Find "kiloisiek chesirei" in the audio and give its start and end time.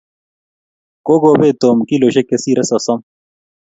1.87-2.67